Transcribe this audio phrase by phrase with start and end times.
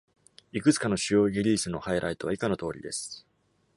[0.51, 3.23] いくつかの主要リリースのハイライトは以下の通りです。